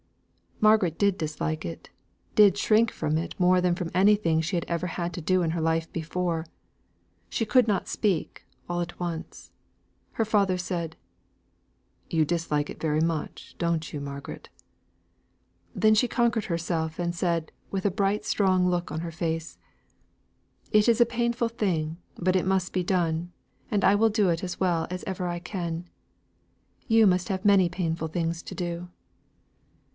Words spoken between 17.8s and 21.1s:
a bright strong look on her face: "It is a